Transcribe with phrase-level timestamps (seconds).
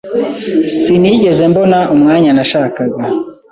[0.79, 2.99] Sinigeze mbona umwanya nashakaga.